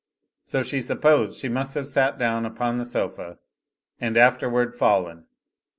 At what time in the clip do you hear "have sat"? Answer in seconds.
1.75-2.17